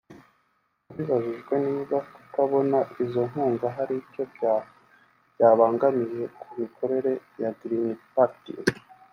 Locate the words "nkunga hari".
3.29-3.93